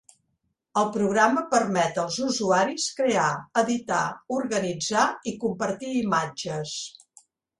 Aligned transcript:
El 0.81 0.85
programa 0.93 1.41
permet 1.51 1.99
als 2.03 2.15
usuaris 2.27 2.87
crear, 3.01 3.27
editar, 3.63 4.01
organitzar 4.39 5.05
i 5.33 5.37
compartir 5.47 5.93
imatges. 6.01 6.75